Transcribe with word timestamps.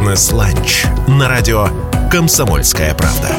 Бизнес-ланч 0.00 0.86
на 1.08 1.28
радио 1.28 1.68
«Комсомольская 2.10 2.94
правда». 2.94 3.36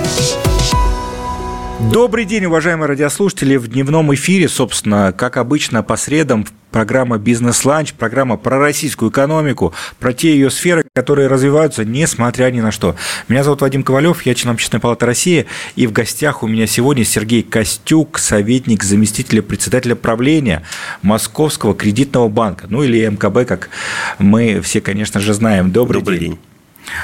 Добрый 1.91 2.26
день, 2.26 2.46
уважаемые 2.46 2.87
радиослушатели. 2.87 3.55
В 3.55 3.67
дневном 3.67 4.13
эфире, 4.13 4.47
собственно, 4.47 5.12
как 5.12 5.37
обычно, 5.37 5.81
по 5.81 5.97
средам 5.97 6.46
программа 6.69 7.17
«Бизнес-ланч», 7.17 7.94
программа 7.94 8.37
про 8.37 8.60
российскую 8.60 9.10
экономику, 9.10 9.74
про 9.99 10.13
те 10.13 10.33
ее 10.33 10.51
сферы, 10.51 10.85
которые 10.94 11.28
развиваются, 11.28 11.83
несмотря 11.83 12.51
ни 12.51 12.62
на 12.62 12.71
что. 12.71 12.96
Меня 13.28 13.43
зовут 13.43 13.62
Вадим 13.62 13.81
Ковалев, 13.81 14.21
я 14.21 14.35
член 14.35 14.53
Общественной 14.53 14.81
палаты 14.81 15.07
России, 15.07 15.47
и 15.75 15.87
в 15.87 15.91
гостях 15.91 16.43
у 16.43 16.48
меня 16.48 16.67
сегодня 16.67 17.03
Сергей 17.03 17.41
Костюк, 17.41 18.20
советник 18.20 18.84
заместителя 18.84 19.41
председателя 19.41 19.95
правления 19.95 20.62
Московского 21.02 21.73
кредитного 21.73 22.30
банка, 22.30 22.67
ну 22.70 22.84
или 22.84 23.04
МКБ, 23.08 23.48
как 23.48 23.70
мы 24.20 24.62
все, 24.62 24.80
конечно 24.80 25.20
же, 25.20 25.34
знаем. 25.34 25.72
Добрый, 25.72 26.02
Добрый 26.02 26.20
день. 26.20 26.32
день. 26.34 26.40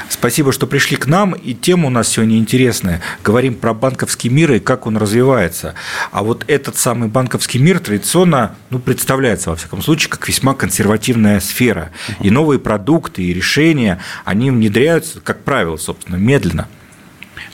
Спасибо, 0.09 0.51
что 0.51 0.67
пришли 0.67 0.97
к 0.97 1.07
нам. 1.07 1.33
И 1.33 1.53
тема 1.53 1.87
у 1.87 1.89
нас 1.89 2.09
сегодня 2.09 2.37
интересная. 2.37 3.01
Говорим 3.23 3.55
про 3.55 3.73
банковский 3.73 4.29
мир 4.29 4.53
и 4.53 4.59
как 4.59 4.85
он 4.85 4.97
развивается. 4.97 5.75
А 6.11 6.23
вот 6.23 6.43
этот 6.47 6.77
самый 6.77 7.09
банковский 7.09 7.59
мир 7.59 7.79
традиционно 7.79 8.55
ну, 8.69 8.79
представляется, 8.79 9.49
во 9.49 9.55
всяком 9.55 9.81
случае, 9.81 10.09
как 10.09 10.27
весьма 10.27 10.53
консервативная 10.53 11.39
сфера. 11.39 11.91
И 12.21 12.29
новые 12.29 12.59
продукты, 12.59 13.23
и 13.23 13.33
решения, 13.33 13.99
они 14.25 14.51
внедряются, 14.51 15.19
как 15.21 15.43
правило, 15.43 15.77
собственно, 15.77 16.17
медленно. 16.17 16.67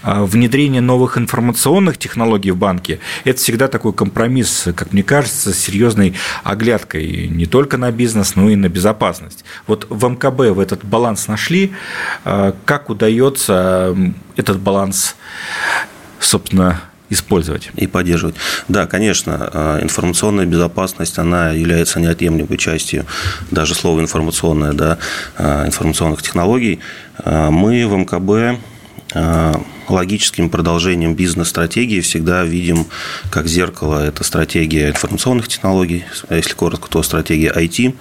А, 0.02 0.24
внедрение 0.24 0.82
новых 0.82 1.18
информационных 1.18 1.98
технологий 1.98 2.52
в 2.52 2.58
банке– 2.58 3.00
это 3.24 3.40
всегда 3.40 3.68
такой 3.68 3.94
компромисс, 3.94 4.68
как 4.76 4.94
мне 4.94 5.04
кажется, 5.04 5.54
с 5.54 5.58
серьезной 5.58 6.14
оглядкой 6.44 7.28
не 7.28 7.46
только 7.46 7.78
на 7.78 7.92
бизнес, 7.92 8.36
но 8.36 8.50
и 8.50 8.56
на 8.56 8.70
безопасность. 8.70 9.46
Вот 9.68 9.88
в 9.90 10.08
МКБ 10.08 10.56
в 10.56 10.60
этот 10.60 10.84
баланс 10.84 11.28
нашли. 11.28 11.74
А, 12.26 12.56
как 12.66 12.90
удается 12.90 13.96
этот 14.36 14.60
баланс, 14.60 15.16
собственно, 16.20 16.82
использовать. 17.10 17.70
И 17.76 17.88
поддерживать. 17.88 18.36
Да, 18.68 18.88
конечно, 18.88 19.50
а, 19.54 19.82
информационная 19.82 20.46
безопасность, 20.46 21.18
она 21.20 21.52
является 21.52 22.00
неотъемлемой 22.00 22.58
частью 22.58 23.06
даже 23.52 23.76
слова 23.76 24.00
информационная, 24.02 24.74
да, 24.74 24.98
информационных 25.38 26.22
технологий. 26.22 26.80
Мы 27.26 27.88
в 27.88 27.96
МКБ 27.96 28.60
логическим 29.90 30.50
продолжением 30.50 31.16
бизнес-стратегии 31.16 32.02
всегда 32.02 32.44
видим 32.44 32.88
как 33.30 33.48
зеркало. 33.48 34.06
Это 34.06 34.24
стратегия 34.24 34.90
информационных 34.90 35.48
технологий, 35.48 36.06
а 36.30 36.36
если 36.36 36.54
коротко, 36.54 36.90
то 36.90 37.04
стратегия 37.04 37.52
IT. 37.52 37.96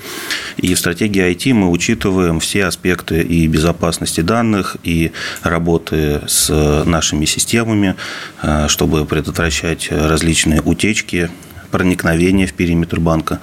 И 0.59 0.75
в 0.75 0.79
стратегии 0.79 1.31
IT 1.31 1.53
мы 1.55 1.71
учитываем 1.71 2.41
все 2.41 2.67
аспекты 2.67 3.23
и 3.23 3.47
безопасности 3.47 4.21
данных, 4.21 4.77
и 4.83 5.13
работы 5.43 6.23
с 6.27 6.51
нашими 6.85 7.25
системами, 7.25 7.97
а, 8.41 8.69
чтобы 8.69 9.05
предотвращать 9.05 9.91
различные 9.91 10.61
утечки 10.61 11.31
проникновения 11.73 12.47
в 12.47 12.53
периметр 12.53 13.01
банка. 13.01 13.41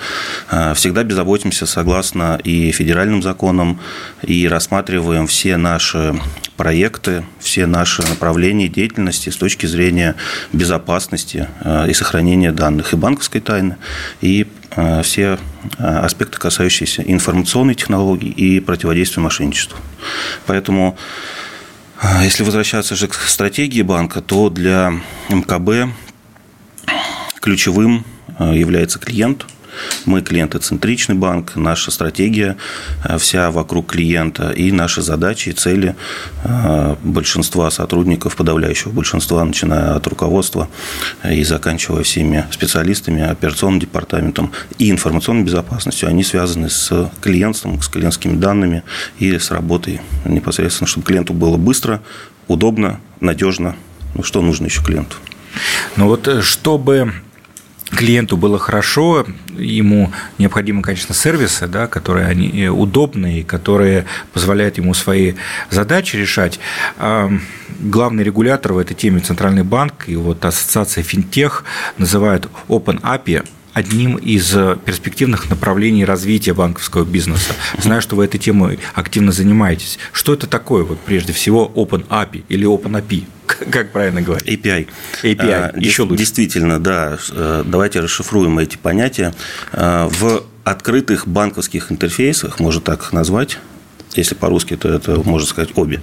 А, 0.50 0.74
всегда 0.74 1.04
беззаботимся 1.04 1.66
согласно 1.66 2.40
и 2.42 2.72
федеральным 2.72 3.22
законам, 3.22 3.82
и 4.22 4.48
рассматриваем 4.48 5.28
все 5.28 5.58
наши 5.58 6.18
проекты, 6.56 7.26
все 7.40 7.66
наши 7.66 8.02
направления 8.04 8.70
деятельности 8.70 9.30
с 9.30 9.36
точки 9.36 9.66
зрения 9.66 10.16
безопасности 10.54 11.50
а, 11.62 11.88
и 11.88 11.94
сохранения 11.94 12.52
данных 12.54 12.94
и 12.94 12.96
банковской 12.96 13.42
тайны, 13.42 13.76
и 14.22 14.48
а, 14.72 15.02
все 15.02 15.38
аспекты, 15.78 16.38
касающиеся 16.38 17.02
информационной 17.02 17.76
технологии 17.76 18.30
и 18.30 18.62
противодействия 18.62 19.22
мошенничеству. 19.22 19.78
Поэтому 20.46 20.98
если 22.22 22.44
возвращаться 22.44 22.96
же 22.96 23.10
к 23.10 23.14
стратегии 23.16 23.82
банка, 23.82 24.22
то 24.22 24.50
для 24.50 24.94
МКБ 25.28 25.94
ключевым 27.42 28.06
Э, 28.06 28.19
является 28.40 29.00
клиент. 29.00 29.46
Мы 30.06 30.22
клиентоцентричный 30.22 31.16
банк, 31.16 31.56
наша 31.56 31.92
стратегия 31.92 32.58
э, 33.04 33.18
вся 33.18 33.52
вокруг 33.52 33.92
клиента 33.92 34.52
и 34.52 34.72
наши 34.72 35.02
задачи 35.02 35.50
и 35.50 35.54
цели 35.54 35.96
э, 36.44 36.96
большинства 37.04 37.70
сотрудников, 37.72 38.36
подавляющего 38.36 38.92
большинства, 38.92 39.44
начиная 39.44 39.96
от 39.96 40.08
руководства 40.08 40.70
и 41.30 41.44
заканчивая 41.44 42.04
всеми 42.04 42.46
специалистами, 42.52 43.22
операционным 43.22 43.80
департаментом 43.80 44.52
и 44.78 44.90
информационной 44.90 45.44
безопасностью, 45.44 46.10
они 46.10 46.24
связаны 46.24 46.70
с 46.70 47.12
клиентством, 47.22 47.82
с 47.82 47.88
клиентскими 47.88 48.36
данными 48.36 48.84
и 49.20 49.38
с 49.38 49.52
работой 49.52 50.02
непосредственно, 50.26 50.88
чтобы 50.88 51.06
клиенту 51.06 51.34
было 51.34 51.58
быстро, 51.58 52.02
удобно, 52.48 53.00
надежно. 53.20 53.76
Ну, 54.16 54.24
что 54.24 54.42
нужно 54.42 54.66
еще 54.66 54.84
клиенту? 54.84 55.18
Ну 55.96 56.08
вот 56.08 56.28
чтобы 56.44 57.14
клиенту 58.00 58.38
было 58.38 58.58
хорошо, 58.58 59.26
ему 59.58 60.14
необходимы, 60.38 60.82
конечно, 60.82 61.14
сервисы, 61.14 61.68
да, 61.68 61.88
которые 61.88 62.28
они 62.28 62.48
э, 62.64 62.70
удобные, 62.70 63.44
которые 63.44 64.06
позволяют 64.32 64.78
ему 64.78 64.94
свои 64.94 65.34
задачи 65.70 66.16
решать. 66.16 66.62
Главный 67.80 68.24
регулятор 68.24 68.72
в 68.72 68.78
этой 68.78 68.94
теме 68.94 69.20
Центральный 69.20 69.64
банк 69.64 70.06
и 70.08 70.16
вот 70.16 70.46
ассоциация 70.46 71.04
финтех 71.04 71.66
называют 71.98 72.48
Open 72.70 73.02
API 73.02 73.46
одним 73.74 74.16
из 74.16 74.56
перспективных 74.86 75.50
направлений 75.50 76.06
развития 76.06 76.54
банковского 76.54 77.04
бизнеса. 77.04 77.52
Знаю, 77.80 78.02
что 78.02 78.16
вы 78.16 78.26
этой 78.26 78.38
темой 78.38 78.80
активно 78.94 79.34
занимаетесь. 79.34 80.00
Что 80.14 80.34
это 80.34 80.48
такое, 80.48 80.84
вот 80.86 81.00
прежде 81.00 81.34
всего, 81.34 81.70
Open 81.76 82.08
API 82.08 82.44
или 82.48 82.66
Open 82.66 82.94
API? 83.02 83.26
Как 83.72 83.92
правильно 83.92 84.22
говорить? 84.22 84.48
API. 84.48 84.88
API, 85.24 85.52
а, 85.52 85.74
еще 85.76 86.04
лучше. 86.04 86.18
Действительно, 86.18 86.80
да. 86.80 87.18
Э, 87.32 87.64
давайте 87.66 88.00
расшифруем 88.00 88.60
эти 88.60 88.78
понятия. 88.78 89.34
Э, 89.72 90.08
в 90.10 90.44
открытых 90.64 91.28
банковских 91.28 91.92
интерфейсах, 91.92 92.60
можно 92.60 92.82
так 92.82 93.02
их 93.02 93.14
назвать, 93.14 93.58
если 94.16 94.36
по-русски, 94.36 94.76
то 94.76 94.90
это 94.90 95.22
можно 95.24 95.48
сказать 95.48 95.72
обе. 95.76 96.02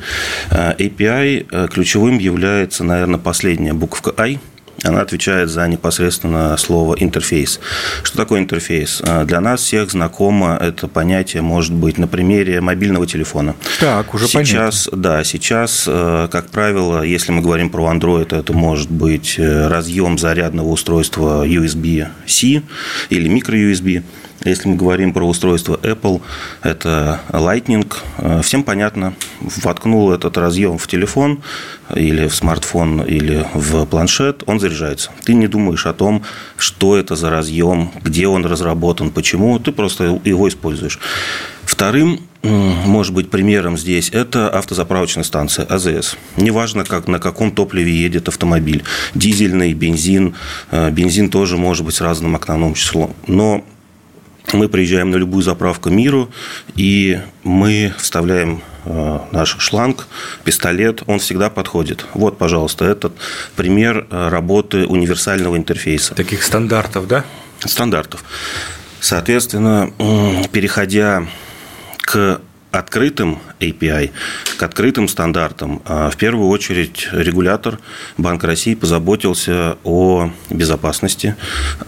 Э, 0.50 0.74
API 0.76 1.68
ключевым 1.68 2.18
является, 2.18 2.84
наверное, 2.84 3.18
последняя 3.18 3.74
буковка 3.74 4.14
I– 4.16 4.40
она 4.82 5.00
отвечает 5.00 5.48
за 5.48 5.66
непосредственно 5.68 6.56
слово 6.56 6.96
интерфейс. 6.98 7.60
Что 8.02 8.16
такое 8.16 8.40
интерфейс? 8.40 9.02
А, 9.04 9.24
для 9.24 9.40
нас 9.40 9.60
всех 9.60 9.90
знакомо 9.90 10.58
это 10.60 10.88
понятие, 10.88 11.42
может 11.42 11.72
быть, 11.72 11.98
на 11.98 12.06
примере 12.06 12.60
мобильного 12.60 13.06
телефона. 13.06 13.54
Так, 13.80 14.14
уже 14.14 14.26
сейчас, 14.26 14.84
понятно. 14.84 15.02
Да, 15.02 15.24
сейчас, 15.24 15.84
э, 15.86 16.28
как 16.30 16.50
правило, 16.50 17.02
если 17.02 17.32
мы 17.32 17.40
говорим 17.42 17.70
про 17.70 17.92
Android, 17.92 18.36
это 18.36 18.52
может 18.52 18.90
быть 18.90 19.36
э, 19.38 19.68
разъем 19.68 20.18
зарядного 20.18 20.68
устройства 20.68 21.46
USB-C 21.46 22.62
или 23.10 23.30
micro-USB. 23.30 24.02
Если 24.50 24.68
мы 24.68 24.76
говорим 24.76 25.12
про 25.12 25.24
устройство 25.24 25.78
Apple, 25.82 26.22
это 26.62 27.20
Lightning. 27.30 27.92
Э, 28.18 28.40
всем 28.42 28.62
понятно, 28.62 29.14
воткнул 29.40 30.12
этот 30.12 30.38
разъем 30.38 30.78
в 30.78 30.86
телефон 30.86 31.42
или 31.94 32.28
в 32.28 32.34
смартфон, 32.34 33.02
или 33.02 33.46
в 33.54 33.86
планшет, 33.86 34.42
он 34.46 34.60
заряжается. 34.60 35.10
Ты 35.24 35.34
не 35.34 35.48
думаешь 35.48 35.86
о 35.86 35.92
том, 35.92 36.22
что 36.56 36.96
это 36.96 37.16
за 37.16 37.30
разъем, 37.30 37.90
где 38.02 38.28
он 38.28 38.44
разработан, 38.46 39.10
почему, 39.10 39.58
ты 39.58 39.72
просто 39.72 40.20
его 40.24 40.48
используешь. 40.48 40.98
Вторым, 41.64 42.20
может 42.42 43.12
быть, 43.12 43.28
примером 43.28 43.76
здесь 43.76 44.10
это 44.10 44.48
автозаправочная 44.48 45.24
станция 45.24 45.64
АЗС. 45.64 46.16
Неважно, 46.36 46.84
как, 46.84 47.08
на 47.08 47.18
каком 47.18 47.50
топливе 47.50 47.92
едет 47.92 48.28
автомобиль. 48.28 48.84
Дизельный, 49.14 49.74
бензин. 49.74 50.34
Э, 50.70 50.90
бензин 50.90 51.28
тоже 51.28 51.56
может 51.56 51.84
быть 51.84 51.96
с 51.96 52.00
разным 52.00 52.36
окновным 52.36 52.74
числом. 52.74 53.14
Но 53.26 53.64
мы 54.52 54.68
приезжаем 54.68 55.10
на 55.10 55.16
любую 55.16 55.42
заправку 55.42 55.90
миру, 55.90 56.30
и 56.74 57.20
мы 57.42 57.92
вставляем 57.98 58.62
э, 58.84 59.18
наш 59.32 59.56
шланг, 59.58 60.06
пистолет, 60.44 61.02
он 61.06 61.18
всегда 61.18 61.50
подходит. 61.50 62.06
Вот, 62.14 62.38
пожалуйста, 62.38 62.84
этот 62.84 63.14
пример 63.56 64.06
э, 64.10 64.28
работы 64.28 64.86
универсального 64.86 65.56
интерфейса. 65.56 66.14
Таких 66.14 66.42
стандартов, 66.42 67.08
да? 67.08 67.24
Стандартов. 67.60 68.24
Соответственно, 69.00 69.92
переходя 70.52 71.26
к 72.00 72.40
открытым 72.76 73.40
API, 73.60 74.10
к 74.58 74.62
открытым 74.62 75.08
стандартам, 75.08 75.82
а 75.84 76.10
в 76.10 76.16
первую 76.16 76.48
очередь 76.48 77.08
регулятор 77.12 77.78
Банк 78.16 78.44
России 78.44 78.74
позаботился 78.74 79.78
о 79.84 80.30
безопасности, 80.50 81.36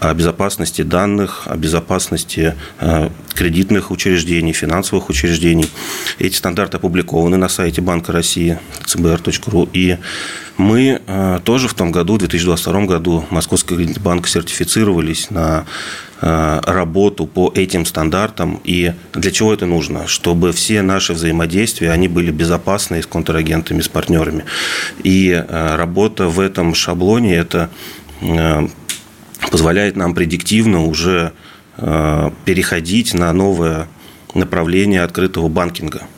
о 0.01 0.15
безопасности 0.15 0.83
данных, 0.83 1.43
о 1.47 1.57
безопасности 1.57 2.55
а, 2.81 3.11
кредитных 3.39 3.93
учреждений, 3.93 4.53
финансовых 4.53 5.11
учреждений. 5.11 5.71
Эти 6.19 6.35
стандарты 6.35 6.79
опубликованы 6.79 7.37
на 7.37 7.49
сайте 7.49 7.81
Банка 7.81 8.11
России 8.11 8.59
cbr.ru. 8.85 9.69
И 9.73 9.97
мы 10.57 11.01
э, 11.07 11.41
тоже 11.45 11.69
в 11.69 11.75
том 11.75 11.93
году, 11.93 12.15
в 12.15 12.19
2022 12.19 12.87
году, 12.87 13.25
Московский 13.31 13.95
банк 14.01 14.27
сертифицировались 14.27 15.31
на 15.31 15.67
э, 16.21 16.61
работу 16.67 17.29
по 17.29 17.53
этим 17.55 17.87
стандартам. 17.87 18.61
И 18.65 18.93
для 19.15 19.31
чего 19.31 19.55
это 19.55 19.67
нужно? 19.67 20.09
Чтобы 20.09 20.51
все 20.51 20.83
наши 20.83 21.13
взаимодействия, 21.13 21.93
они 21.93 22.09
были 22.09 22.33
безопасны 22.33 23.01
с 23.01 23.07
контрагентами, 23.07 23.83
с 23.83 23.89
партнерами. 23.89 24.47
И 25.05 25.31
э, 25.31 25.77
работа 25.77 26.27
в 26.27 26.41
этом 26.41 26.75
шаблоне, 26.75 27.37
это 27.37 27.71
позволяет 29.53 29.95
нам 29.95 30.13
предиктивно 30.13 30.85
уже 30.85 31.33
переходить 32.45 33.15
на 33.15 33.33
новое 33.33 33.87
направление 34.35 35.03
открытого 35.03 35.49
банкинга– 35.49 36.03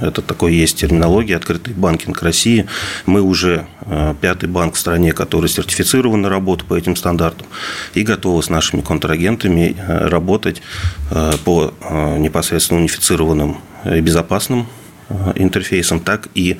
это 0.00 0.20
такой 0.20 0.54
есть 0.54 0.78
терминология, 0.78 1.36
открытый 1.36 1.72
банкинг 1.72 2.22
России. 2.22 2.66
Мы 3.06 3.22
уже 3.22 3.66
э, 3.82 4.14
пятый 4.20 4.48
банк 4.48 4.74
в 4.74 4.78
стране, 4.78 5.12
который 5.12 5.48
сертифицирован 5.48 6.20
на 6.20 6.28
работу 6.28 6.66
по 6.66 6.74
этим 6.74 6.96
стандартам 6.96 7.46
и 7.94 8.02
готовы 8.02 8.42
с 8.42 8.50
нашими 8.50 8.82
контрагентами 8.82 9.74
э, 9.76 10.08
работать 10.08 10.60
э, 11.10 11.32
по 11.44 11.72
непосредственно 12.18 12.80
унифицированным 12.80 13.58
и 13.84 14.00
безопасным 14.00 14.66
Э, 14.66 14.85
интерфейсом, 15.36 16.00
так 16.00 16.28
и 16.34 16.58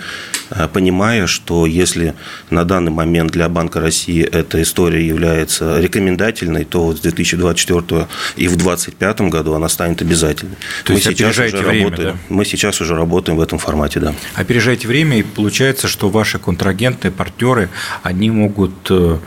э, 0.50 0.68
понимая, 0.72 1.26
что 1.26 1.66
если 1.66 2.14
на 2.50 2.64
данный 2.64 2.92
момент 2.92 3.32
для 3.32 3.48
Банка 3.48 3.80
России 3.80 4.22
эта 4.22 4.62
история 4.62 5.06
является 5.06 5.80
рекомендательной, 5.80 6.64
то 6.64 6.84
вот 6.84 6.98
с 6.98 7.00
2024 7.00 8.06
и 8.36 8.48
в 8.48 8.56
2025 8.56 9.20
году 9.22 9.54
она 9.54 9.68
станет 9.68 10.00
обязательной. 10.02 10.56
То 10.84 10.92
мы 10.92 10.98
есть 10.98 11.08
сейчас 11.08 11.38
уже 11.38 11.56
время, 11.56 11.84
работаем, 11.84 12.12
да? 12.12 12.18
Мы 12.28 12.44
сейчас 12.44 12.80
уже 12.80 12.94
работаем 12.94 13.38
в 13.38 13.40
этом 13.40 13.58
формате, 13.58 14.00
да. 14.00 14.14
Опережаете 14.34 14.86
время, 14.86 15.18
и 15.18 15.22
получается, 15.22 15.88
что 15.88 16.08
ваши 16.08 16.38
контрагенты, 16.38 17.10
партнеры, 17.10 17.68
они 18.02 18.30
могут 18.30 18.74
э, 18.90 19.18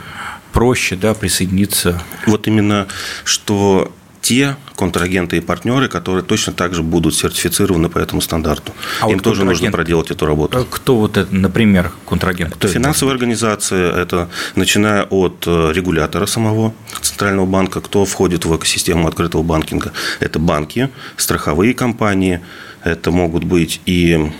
проще 0.52 0.96
да, 0.96 1.14
присоединиться. 1.14 2.02
Вот 2.26 2.46
именно, 2.46 2.86
что 3.24 3.92
те 4.22 4.56
контрагенты 4.80 5.36
и 5.36 5.40
партнеры, 5.40 5.88
которые 5.88 6.22
точно 6.22 6.54
так 6.54 6.74
же 6.74 6.82
будут 6.82 7.14
сертифицированы 7.14 7.90
по 7.90 7.98
этому 7.98 8.22
стандарту. 8.22 8.72
А 9.02 9.10
Им 9.10 9.16
вот 9.16 9.22
тоже 9.22 9.44
нужно 9.44 9.70
проделать 9.70 10.10
эту 10.10 10.24
работу. 10.24 10.58
Э, 10.58 10.64
кто 10.70 10.96
вот 10.96 11.18
это, 11.18 11.34
например, 11.34 11.92
контрагент? 12.08 12.54
Кто 12.54 12.66
Финансовая 12.66 13.14
это? 13.14 13.22
организация, 13.22 13.92
это 13.92 14.30
начиная 14.54 15.02
от 15.02 15.44
э, 15.46 15.72
регулятора 15.74 16.24
самого 16.24 16.72
Центрального 17.02 17.44
банка, 17.44 17.82
кто 17.82 18.06
входит 18.06 18.46
в 18.46 18.56
экосистему 18.56 19.06
открытого 19.06 19.42
банкинга. 19.42 19.92
Это 20.18 20.38
банки, 20.38 20.88
страховые 21.18 21.74
компании, 21.74 22.40
это 22.82 23.10
могут 23.10 23.44
быть 23.44 23.82
и 23.84 24.32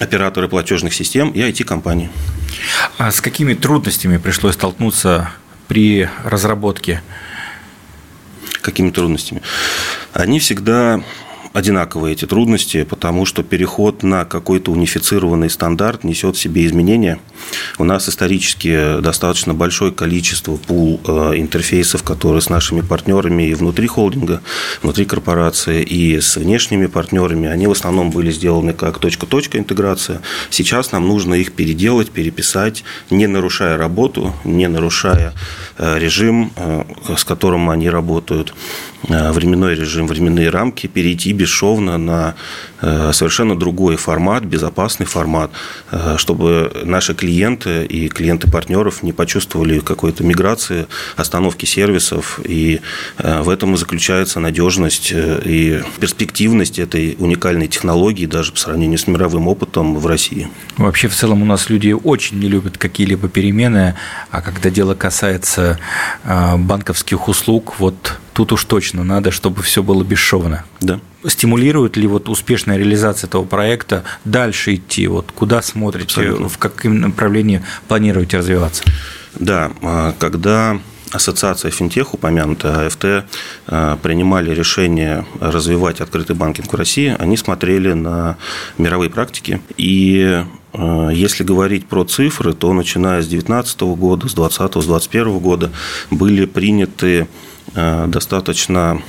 операторы 0.00 0.48
платежных 0.48 0.94
систем 0.94 1.30
и 1.30 1.38
IT-компании. 1.38 2.10
А 2.98 3.12
с 3.12 3.20
какими 3.20 3.54
трудностями 3.54 4.16
пришлось 4.16 4.54
столкнуться 4.54 5.30
при 5.68 6.08
разработке? 6.24 7.02
Какими 8.62 8.90
трудностями? 8.90 9.42
Они 10.12 10.40
всегда 10.40 11.02
одинаковые 11.56 12.12
эти 12.12 12.26
трудности, 12.26 12.84
потому 12.84 13.24
что 13.24 13.42
переход 13.42 14.02
на 14.02 14.26
какой-то 14.26 14.70
унифицированный 14.72 15.48
стандарт 15.48 16.04
несет 16.04 16.36
в 16.36 16.38
себе 16.38 16.66
изменения. 16.66 17.18
У 17.78 17.84
нас 17.84 18.10
исторически 18.10 19.00
достаточно 19.00 19.54
большое 19.54 19.90
количество 19.90 20.56
пул 20.56 21.00
э, 21.06 21.32
интерфейсов, 21.36 22.02
которые 22.02 22.42
с 22.42 22.50
нашими 22.50 22.82
партнерами 22.82 23.44
и 23.44 23.54
внутри 23.54 23.86
холдинга, 23.86 24.42
внутри 24.82 25.06
корпорации, 25.06 25.82
и 25.82 26.20
с 26.20 26.36
внешними 26.36 26.86
партнерами, 26.86 27.48
они 27.48 27.66
в 27.66 27.70
основном 27.70 28.10
были 28.10 28.30
сделаны 28.30 28.74
как 28.74 28.98
точка-точка 28.98 29.56
интеграция. 29.56 30.20
Сейчас 30.50 30.92
нам 30.92 31.08
нужно 31.08 31.32
их 31.34 31.52
переделать, 31.52 32.10
переписать, 32.10 32.84
не 33.08 33.26
нарушая 33.26 33.78
работу, 33.78 34.34
не 34.44 34.68
нарушая 34.68 35.32
э, 35.78 35.98
режим, 35.98 36.52
э, 36.56 36.84
с 37.16 37.24
которым 37.24 37.70
они 37.70 37.88
работают, 37.88 38.54
временной 39.08 39.74
режим, 39.74 40.06
временные 40.06 40.50
рамки, 40.50 40.86
перейти 40.86 41.32
бесшовно 41.32 41.98
на 41.98 42.34
э, 42.75 42.75
совершенно 42.80 43.56
другой 43.56 43.96
формат, 43.96 44.44
безопасный 44.44 45.06
формат, 45.06 45.50
э, 45.90 46.16
чтобы 46.18 46.70
наши 46.84 47.14
клиенты 47.14 47.84
и 47.84 48.08
клиенты 48.08 48.50
партнеров 48.50 49.02
не 49.02 49.12
почувствовали 49.12 49.80
какой-то 49.80 50.24
миграции, 50.24 50.86
остановки 51.16 51.64
сервисов. 51.64 52.40
И 52.44 52.80
э, 53.18 53.42
в 53.42 53.48
этом 53.48 53.74
и 53.74 53.76
заключается 53.76 54.40
надежность 54.40 55.12
и 55.12 55.82
перспективность 56.00 56.78
этой 56.78 57.16
уникальной 57.18 57.68
технологии 57.68 58.26
даже 58.26 58.52
по 58.52 58.58
сравнению 58.58 58.98
с 58.98 59.06
мировым 59.06 59.48
опытом 59.48 59.96
в 59.96 60.06
России. 60.06 60.48
Вообще, 60.76 61.08
в 61.08 61.14
целом, 61.14 61.42
у 61.42 61.46
нас 61.46 61.70
люди 61.70 61.92
очень 61.92 62.38
не 62.38 62.48
любят 62.48 62.78
какие-либо 62.78 63.28
перемены, 63.28 63.94
а 64.30 64.42
когда 64.42 64.70
дело 64.70 64.94
касается 64.94 65.78
банковских 66.24 67.28
услуг, 67.28 67.74
вот 67.78 68.18
тут 68.32 68.52
уж 68.52 68.64
точно 68.64 69.04
надо, 69.04 69.30
чтобы 69.30 69.62
все 69.62 69.82
было 69.82 70.04
бесшовно. 70.04 70.64
Да. 70.80 71.00
Стимулирует 71.24 71.96
ли 71.96 72.06
вот 72.06 72.28
успешная 72.28 72.76
реализация 72.76 73.28
этого 73.28 73.44
проекта 73.44 74.04
дальше 74.24 74.74
идти? 74.74 75.06
Вот 75.06 75.32
куда 75.32 75.62
смотрите, 75.62 76.20
Абсолютно. 76.20 76.48
в 76.48 76.58
каком 76.58 77.00
направлении 77.00 77.62
планируете 77.88 78.38
развиваться? 78.38 78.84
Да, 79.38 79.72
а, 79.82 80.14
когда 80.18 80.78
Ассоциация 81.12 81.70
финтех, 81.70 82.14
упомянутая 82.14 82.86
АФТ, 82.86 83.26
а, 83.66 83.96
принимали 83.96 84.52
решение 84.52 85.24
развивать 85.40 86.00
открытый 86.00 86.34
банкинг 86.36 86.72
в 86.72 86.76
России, 86.76 87.14
они 87.18 87.36
смотрели 87.36 87.92
на 87.92 88.36
мировые 88.76 89.10
практики. 89.10 89.60
И 89.76 90.44
а, 90.72 91.08
если 91.08 91.44
говорить 91.44 91.86
про 91.86 92.04
цифры, 92.04 92.52
то 92.52 92.72
начиная 92.72 93.22
с 93.22 93.26
2019 93.26 93.80
года, 93.96 94.28
с 94.28 94.34
2020, 94.34 94.82
с 94.82 94.86
2021 94.86 95.38
года 95.38 95.72
были 96.10 96.44
приняты 96.44 97.28
достаточно 97.74 99.02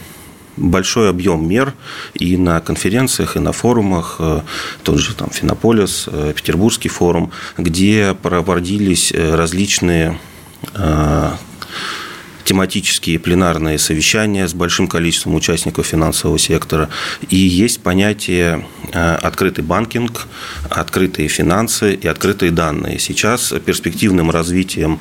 большой 0.58 1.10
объем 1.10 1.48
мер 1.48 1.74
и 2.14 2.36
на 2.38 2.60
конференциях, 2.60 3.36
и 3.36 3.40
на 3.40 3.52
форумах, 3.52 4.18
э, 4.20 4.42
тот 4.84 5.00
же 5.00 5.16
там 5.16 5.30
Финополис, 5.30 6.06
э, 6.08 6.34
Петербургский 6.36 6.90
форум, 6.90 7.32
где 7.58 8.16
проводились 8.22 9.14
различные 9.14 10.18
тематические 12.44 13.20
пленарные 13.20 13.78
совещания 13.78 14.48
с 14.48 14.54
большим 14.54 14.88
количеством 14.88 15.36
участников 15.36 15.86
финансового 15.86 16.40
сектора. 16.40 16.90
И 17.30 17.36
есть 17.36 17.82
понятие 17.82 18.66
открытый 18.94 19.64
банкинг, 19.64 20.28
открытые 20.70 21.28
финансы 21.28 21.94
и 21.94 22.08
открытые 22.08 22.52
данные. 22.52 23.00
Сейчас 23.00 23.54
перспективным 23.66 24.32
развитием 24.32 25.00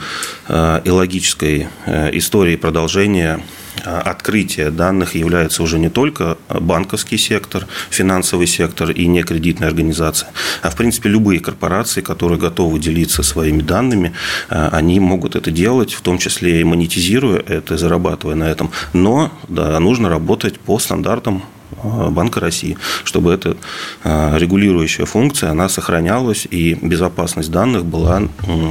и 0.50 0.90
логической 0.90 1.68
истории 2.12 2.56
продолжения 2.56 3.40
открытия 3.84 4.70
данных 4.70 5.14
является 5.14 5.62
уже 5.62 5.78
не 5.78 5.88
только 5.88 6.38
банковский 6.48 7.18
сектор, 7.18 7.66
финансовый 7.90 8.46
сектор 8.46 8.90
и 8.90 9.06
некредитная 9.06 9.68
организация, 9.68 10.30
а 10.62 10.70
в 10.70 10.76
принципе 10.76 11.08
любые 11.08 11.40
корпорации, 11.40 12.00
которые 12.00 12.38
готовы 12.38 12.78
делиться 12.78 13.22
своими 13.22 13.62
данными, 13.62 14.12
а, 14.48 14.70
они 14.72 15.00
могут 15.00 15.36
это 15.36 15.50
делать, 15.50 15.92
в 15.92 16.00
том 16.00 16.18
числе 16.18 16.60
и 16.60 16.64
монетизируя 16.64 17.42
это, 17.46 17.76
зарабатывая 17.76 18.34
на 18.34 18.44
этом. 18.44 18.70
Но 18.92 19.32
да, 19.48 19.78
нужно 19.80 20.08
работать 20.08 20.58
по 20.58 20.78
стандартам 20.78 21.42
Банка 21.82 22.40
России, 22.40 22.76
чтобы 23.04 23.32
эта 23.32 23.56
э, 24.04 24.38
регулирующая 24.38 25.06
функция, 25.06 25.50
она 25.50 25.68
сохранялась, 25.68 26.46
и 26.50 26.74
безопасность 26.74 27.50
данных 27.50 27.84
была 27.84 28.22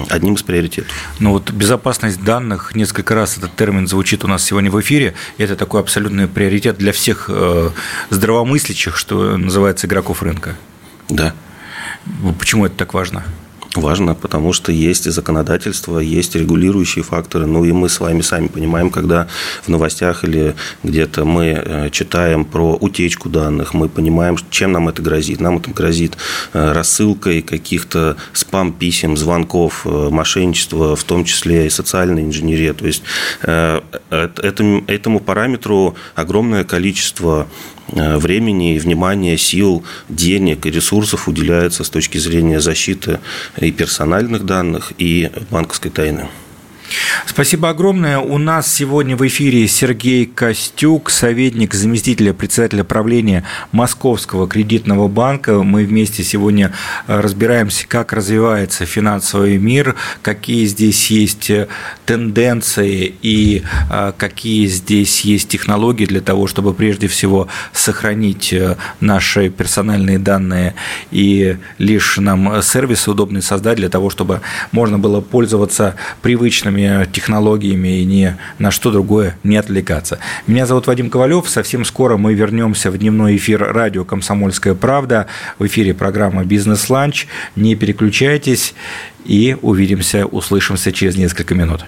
одним 0.09 0.35
из 0.35 0.43
приоритетов. 0.43 0.91
Ну 1.19 1.31
вот 1.31 1.51
безопасность 1.51 2.23
данных, 2.23 2.75
несколько 2.75 3.15
раз 3.15 3.37
этот 3.37 3.55
термин 3.55 3.87
звучит 3.87 4.23
у 4.23 4.27
нас 4.27 4.43
сегодня 4.43 4.71
в 4.71 4.79
эфире, 4.81 5.13
это 5.37 5.55
такой 5.55 5.81
абсолютный 5.81 6.27
приоритет 6.27 6.77
для 6.77 6.91
всех 6.91 7.25
э, 7.29 7.69
здравомыслящих, 8.09 8.97
что 8.97 9.37
называется, 9.37 9.87
игроков 9.87 10.23
рынка. 10.23 10.55
Да. 11.09 11.33
Почему 12.39 12.65
это 12.65 12.75
так 12.75 12.93
важно? 12.93 13.23
Важно, 13.75 14.15
потому 14.15 14.53
что 14.53 14.71
есть 14.71 15.11
законодательство, 15.11 15.99
есть 15.99 16.35
регулирующие 16.35 17.03
факторы. 17.03 17.45
Ну 17.45 17.65
и 17.65 17.73
мы 17.73 17.89
с 17.89 17.99
вами 17.99 18.21
сами 18.21 18.47
понимаем, 18.47 18.89
когда 18.89 19.27
в 19.63 19.69
новостях 19.69 20.23
или 20.23 20.55
где-то 20.83 21.25
мы 21.25 21.45
э, 21.47 21.89
читаем 21.89 22.45
про 22.45 22.75
утечку 22.75 23.27
данных, 23.29 23.73
мы 23.73 23.89
понимаем, 23.89 24.37
чем 24.49 24.71
нам 24.71 24.87
это 24.87 25.01
грозит. 25.01 25.41
Нам 25.41 25.57
это 25.57 25.71
грозит 25.71 26.17
э, 26.53 26.71
рассылкой 26.71 27.41
каких-то 27.41 28.15
спам-писем, 28.31 29.17
звонков, 29.17 29.81
э, 29.85 30.09
мошенничества, 30.09 30.95
в 30.95 31.03
том 31.03 31.25
числе 31.25 31.67
и 31.67 31.69
социальной 31.69 32.23
инженерии. 32.23 32.71
То 32.71 32.85
есть 32.87 33.03
этому 34.09 35.19
параметру 35.19 35.95
огромное 36.15 36.63
количество 36.63 37.47
времени, 37.87 38.77
внимания, 38.79 39.37
сил, 39.37 39.83
денег 40.09 40.65
и 40.65 40.71
ресурсов 40.71 41.27
уделяется 41.27 41.83
с 41.83 41.89
точки 41.89 42.17
зрения 42.17 42.59
защиты 42.59 43.19
и 43.59 43.71
персональных 43.71 44.45
данных, 44.45 44.93
и 44.97 45.29
банковской 45.51 45.91
тайны. 45.91 46.27
Спасибо 47.25 47.69
огромное. 47.69 48.19
У 48.19 48.37
нас 48.37 48.71
сегодня 48.71 49.17
в 49.17 49.27
эфире 49.27 49.67
Сергей 49.67 50.25
Костюк, 50.25 51.09
советник 51.09 51.73
заместителя 51.73 52.33
председателя 52.33 52.83
правления 52.83 53.43
Московского 53.71 54.47
кредитного 54.47 55.07
банка. 55.07 55.63
Мы 55.63 55.85
вместе 55.85 56.23
сегодня 56.23 56.71
э, 57.07 57.19
разбираемся, 57.19 57.87
как 57.87 58.13
развивается 58.13 58.85
финансовый 58.85 59.57
мир, 59.57 59.95
какие 60.21 60.65
здесь 60.65 61.11
есть 61.11 61.49
э, 61.49 61.67
тенденции 62.05 63.13
и 63.21 63.63
э, 63.91 64.13
какие 64.15 64.67
здесь 64.67 65.21
есть 65.21 65.49
технологии 65.49 66.05
для 66.05 66.21
того, 66.21 66.47
чтобы 66.47 66.73
прежде 66.73 67.07
всего 67.07 67.47
сохранить 67.73 68.53
наши 68.99 69.49
персональные 69.49 70.19
данные 70.19 70.75
и 71.11 71.57
лишь 71.79 72.17
нам 72.17 72.61
сервисы 72.61 73.11
удобные 73.11 73.41
создать 73.41 73.77
для 73.77 73.89
того, 73.89 74.09
чтобы 74.09 74.41
можно 74.71 74.99
было 74.99 75.21
пользоваться 75.21 75.95
привычными 76.21 76.74
технологиями 77.11 77.99
и 77.99 78.05
ни 78.05 78.35
на 78.59 78.71
что 78.71 78.91
другое 78.91 79.37
не 79.43 79.57
отвлекаться. 79.57 80.19
Меня 80.47 80.65
зовут 80.65 80.87
Вадим 80.87 81.09
Ковалев. 81.09 81.49
Совсем 81.49 81.85
скоро 81.85 82.17
мы 82.17 82.33
вернемся 82.33 82.91
в 82.91 82.97
дневной 82.97 83.37
эфир 83.37 83.61
радио 83.73 84.05
«Комсомольская 84.05 84.73
правда». 84.73 85.27
В 85.59 85.65
эфире 85.65 85.93
программа 85.93 86.43
«Бизнес-ланч». 86.43 87.27
Не 87.55 87.75
переключайтесь 87.75 88.75
и 89.25 89.57
увидимся, 89.61 90.25
услышимся 90.25 90.91
через 90.91 91.15
несколько 91.17 91.55
минут. 91.55 91.85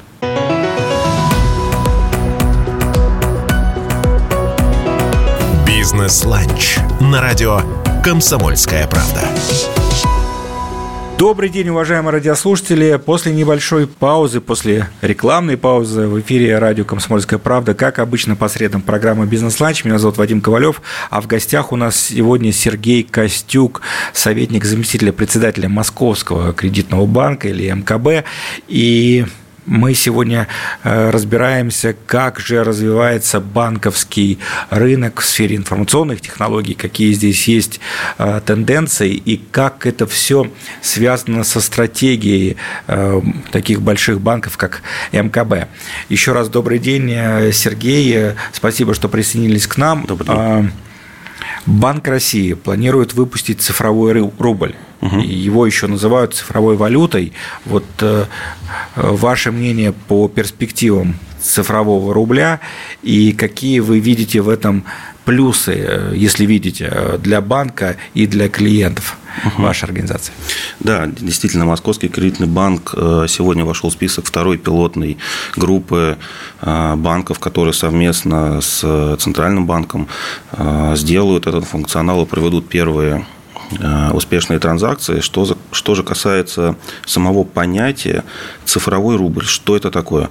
«Бизнес-ланч» 5.65 6.77
на 6.99 7.21
радио 7.21 7.61
«Комсомольская 8.03 8.87
правда». 8.87 9.21
Добрый 11.17 11.49
день, 11.49 11.69
уважаемые 11.69 12.13
радиослушатели. 12.13 13.01
После 13.03 13.33
небольшой 13.33 13.87
паузы, 13.87 14.39
после 14.39 14.87
рекламной 15.01 15.57
паузы 15.57 16.05
в 16.05 16.19
эфире 16.19 16.59
радио 16.59 16.85
«Комсомольская 16.85 17.39
правда», 17.39 17.73
как 17.73 17.97
обычно, 17.97 18.35
по 18.35 18.47
средам 18.47 18.83
программы 18.83 19.25
«Бизнес-ланч». 19.25 19.83
Меня 19.83 19.97
зовут 19.97 20.17
Вадим 20.17 20.41
Ковалев, 20.41 20.79
а 21.09 21.19
в 21.19 21.25
гостях 21.25 21.71
у 21.71 21.75
нас 21.75 21.99
сегодня 21.99 22.51
Сергей 22.51 23.01
Костюк, 23.01 23.81
советник 24.13 24.63
заместителя 24.63 25.11
председателя 25.11 25.67
Московского 25.67 26.53
кредитного 26.53 27.07
банка 27.07 27.47
или 27.47 27.67
МКБ. 27.71 28.23
И 28.67 29.25
мы 29.67 29.93
сегодня 29.93 30.47
э, 30.83 31.09
разбираемся, 31.11 31.95
как 32.05 32.39
же 32.39 32.63
развивается 32.63 33.39
банковский 33.39 34.39
рынок 34.69 35.19
в 35.21 35.25
сфере 35.25 35.57
информационных 35.57 36.21
технологий, 36.21 36.73
какие 36.73 37.13
здесь 37.13 37.47
есть 37.47 37.79
э, 38.17 38.41
тенденции 38.45 39.11
и 39.13 39.37
как 39.37 39.85
это 39.85 40.07
все 40.07 40.49
связано 40.81 41.43
со 41.43 41.61
стратегией 41.61 42.57
э, 42.87 43.21
таких 43.51 43.81
больших 43.81 44.21
банков, 44.21 44.57
как 44.57 44.81
МКБ. 45.11 45.67
Еще 46.09 46.31
раз 46.31 46.49
добрый 46.49 46.79
день, 46.79 47.09
Сергей. 47.51 48.33
Спасибо, 48.53 48.93
что 48.93 49.09
присоединились 49.09 49.67
к 49.67 49.77
нам. 49.77 50.05
Добрый 50.05 50.27
день. 50.27 50.86
Банк 51.67 52.07
России 52.07 52.53
планирует 52.53 53.13
выпустить 53.13 53.61
цифровой 53.61 54.31
рубль. 54.39 54.75
Угу. 55.01 55.17
Его 55.19 55.65
еще 55.65 55.87
называют 55.87 56.33
цифровой 56.33 56.77
валютой. 56.77 57.33
Вот 57.65 57.85
э, 57.99 58.25
ваше 58.95 59.51
мнение 59.51 59.91
по 59.91 60.27
перспективам 60.27 61.15
цифрового 61.47 62.13
рубля 62.13 62.59
и 63.03 63.33
какие 63.33 63.79
вы 63.79 63.99
видите 63.99 64.41
в 64.41 64.49
этом 64.49 64.83
плюсы, 65.27 65.73
э, 65.75 66.13
если 66.15 66.45
видите, 66.45 66.89
э, 66.89 67.17
для 67.21 67.41
банка 67.41 67.97
и 68.13 68.27
для 68.27 68.47
клиентов 68.47 69.17
угу. 69.45 69.63
вашей 69.63 69.83
организации? 69.83 70.33
Да, 70.79 71.05
действительно, 71.05 71.65
Московский 71.65 72.07
кредитный 72.07 72.47
банк 72.47 72.93
э, 72.95 73.25
сегодня 73.27 73.65
вошел 73.65 73.89
в 73.89 73.93
список 73.93 74.25
второй 74.25 74.57
пилотной 74.57 75.17
группы 75.57 76.17
банков, 76.61 77.39
которые 77.39 77.73
совместно 77.73 78.61
с 78.61 79.17
Центральным 79.19 79.67
банком 79.67 80.07
сделают 80.95 81.45
этот 81.45 81.65
функционал 81.65 82.23
и 82.23 82.25
проведут 82.25 82.67
первые 82.67 83.25
успешные 84.13 84.59
транзакции. 84.59 85.19
Что, 85.19 85.45
за, 85.45 85.57
что 85.71 85.95
же 85.95 86.03
касается 86.03 86.75
самого 87.05 87.43
понятия 87.43 88.23
цифровой 88.65 89.17
рубль, 89.17 89.45
что 89.45 89.75
это 89.75 89.91
такое? 89.91 90.29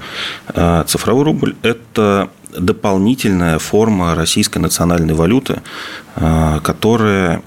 Цифровой 0.86 1.24
рубль– 1.24 1.54
это 1.62 2.30
дополнительная 2.58 3.58
форма 3.58 4.14
российской 4.14 4.58
национальной 4.58 5.14
валюты, 5.14 5.60
а, 6.14 6.60
которая 6.60 7.42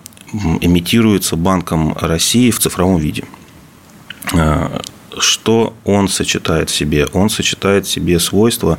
имитируется 0.62 1.36
Банком 1.36 1.98
России 1.98 2.52
в 2.52 2.60
цифровом 2.60 2.98
виде. 2.98 3.24
Что 5.18 5.74
он 5.86 6.08
сочетает 6.08 6.70
в 6.70 6.76
себе? 6.76 7.08
Он 7.14 7.30
сочетает 7.32 7.88
в 7.88 7.90
себе 7.90 8.20
свойства 8.20 8.78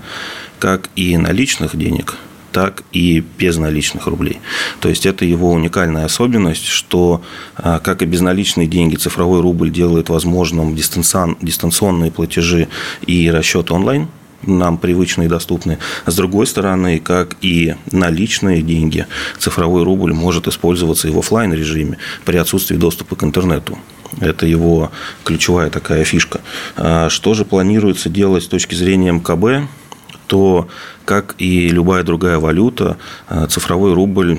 как 0.61 0.91
и 0.95 1.17
наличных 1.17 1.77
денег, 1.77 2.17
так 2.53 2.83
и 2.93 3.25
безналичных 3.39 4.07
рублей. 4.07 4.41
То 4.81 4.89
есть 4.89 5.07
это 5.07 5.25
его 5.25 5.53
уникальная 5.53 6.05
особенность, 6.05 6.67
что 6.67 7.23
а, 7.57 7.79
как 7.79 8.03
и 8.03 8.07
безналичные 8.07 8.67
деньги, 8.67 8.97
цифровой 8.97 9.41
рубль 9.41 9.71
делает 9.71 10.09
возможным 10.09 10.75
дистанционные 10.75 12.11
платежи 12.11 12.69
и 13.07 13.31
расчеты 13.31 13.75
онлайн– 13.75 14.09
нам 14.43 14.79
привычны 14.79 15.25
и 15.25 15.29
доступны. 15.29 15.79
С 16.07 16.15
другой 16.17 16.47
стороны, 16.47 16.99
как 16.99 17.37
и 17.41 17.75
наличные 17.93 18.63
деньги, 18.63 19.07
цифровой 19.39 19.83
рубль 19.85 20.13
может 20.13 20.49
использоваться 20.49 21.09
и 21.09 21.11
в 21.11 21.19
офлайн 21.19 21.53
режиме 21.53 21.99
при 22.25 22.37
отсутствии 22.37 22.77
доступа 22.77 23.17
к 23.17 23.25
интернету. 23.25 23.79
Это 24.21 24.47
его 24.47 24.91
ключевая 25.25 25.71
такая 25.71 26.05
фишка. 26.05 26.41
А 26.77 27.09
что 27.11 27.35
же 27.35 27.45
планируется 27.45 28.09
делать 28.09 28.45
с 28.45 28.49
точки 28.49 28.75
зрения 28.75 29.13
МКБ? 29.13 29.69
То, 30.31 30.69
как 31.07 31.35
и 31.39 31.71
любая 31.71 32.05
другая 32.05 32.39
валюта, 32.39 32.99
а, 33.27 33.49
цифровой 33.49 33.95
рубль 33.95 34.39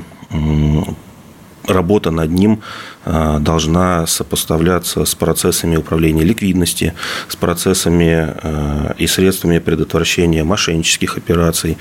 работа 1.68 2.12
над 2.12 2.32
ним 2.32 2.62
а, 3.04 3.40
должна 3.40 4.08
сопоставляться 4.08 5.04
с 5.04 5.14
процессами 5.16 5.76
управления 5.76 6.24
ликвидности, 6.24 6.94
с 7.28 7.36
процессами 7.36 8.34
а, 8.42 8.96
и 8.98 9.06
средствами 9.06 9.60
предотвращения 9.60 10.46
мошеннических 10.46 11.18
операций. 11.18 11.78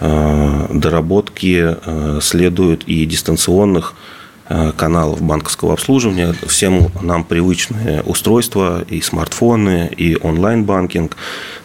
Доработки 0.00 1.76
следуют 2.20 2.84
и 2.86 3.04
дистанционных 3.06 3.94
каналов 4.76 5.20
банковского 5.20 5.74
обслуживания, 5.74 6.34
всем 6.46 6.90
нам 7.02 7.24
привычные 7.24 8.02
устройства, 8.02 8.82
и 8.88 9.00
смартфоны, 9.00 9.90
и 9.94 10.16
онлайн-банкинг, 10.16 11.16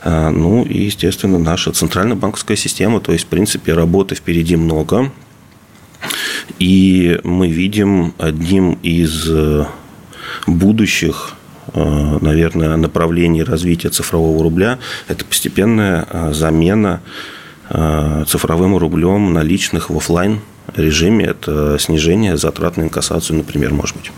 ну 0.03 0.65
и, 0.65 0.83
естественно, 0.83 1.39
наша 1.39 1.71
центральная 1.71 2.15
банковская 2.15 2.57
система, 2.57 2.99
то 2.99 3.13
есть, 3.13 3.23
в 3.25 3.27
принципе, 3.27 3.73
работы 3.73 4.15
впереди 4.15 4.57
много, 4.57 5.11
и 6.59 7.19
мы 7.23 7.49
видим 7.49 8.13
одним 8.17 8.77
из 8.83 9.29
э, 9.29 9.65
будущих 10.47 11.35
э, 11.73 12.17
наверное, 12.21 12.75
направлений 12.77 13.43
развития 13.43 13.89
цифрового 13.89 14.43
рубля– 14.43 14.79
это 15.07 15.25
постепенная 15.25 16.05
э, 16.09 16.33
замена 16.33 17.01
цифровым 18.27 18.77
рублем 18.77 19.33
наличных 19.33 19.89
в 19.89 19.95
офлайн 19.95 20.41
режиме. 20.75 21.25
Это 21.25 21.77
снижение 21.79 22.37
затрат 22.37 22.77
на 22.77 22.83
инкассацию, 22.83 23.37
например, 23.37 23.73
может 23.73 23.95
быть. 23.95 24.11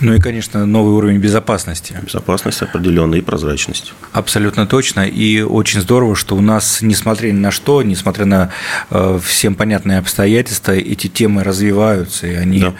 Ну 0.00 0.12
и, 0.12 0.20
конечно, 0.20 0.66
новый 0.66 0.92
уровень 0.94 1.18
безопасности. 1.18 1.96
Безопасность 2.02 2.60
определенная 2.60 3.20
и 3.20 3.22
прозрачность. 3.22 3.94
Абсолютно 4.12 4.66
точно. 4.66 5.06
И 5.06 5.40
очень 5.40 5.80
здорово, 5.80 6.14
что 6.14 6.36
у 6.36 6.40
нас, 6.40 6.82
несмотря 6.82 7.28
ни 7.28 7.38
на 7.38 7.50
что, 7.50 7.82
несмотря 7.82 8.26
на 8.26 8.50
э, 8.90 9.18
всем 9.24 9.54
понятные 9.54 9.98
обстоятельства, 9.98 10.72
эти 10.72 11.06
темы 11.06 11.44
развиваются, 11.44 12.26
и 12.26 12.34
они, 12.34 12.60
да. 12.60 12.74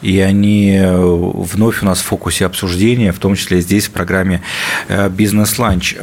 и 0.00 0.20
они 0.20 0.76
э, 0.76 0.96
вновь 0.96 1.82
у 1.82 1.86
нас 1.86 1.98
в 2.00 2.04
фокусе 2.04 2.46
обсуждения, 2.46 3.12
в 3.12 3.18
том 3.18 3.34
числе 3.34 3.60
здесь 3.60 3.88
в 3.88 3.90
программе 3.90 4.40
э, 4.88 5.08
«Бизнес-ланч». 5.10 5.96